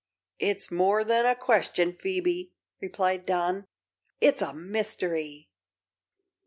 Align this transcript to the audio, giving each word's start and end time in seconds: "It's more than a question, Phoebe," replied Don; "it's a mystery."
"It's 0.39 0.71
more 0.71 1.03
than 1.03 1.27
a 1.27 1.35
question, 1.35 1.93
Phoebe," 1.93 2.53
replied 2.81 3.23
Don; 3.27 3.67
"it's 4.19 4.41
a 4.41 4.51
mystery." 4.51 5.47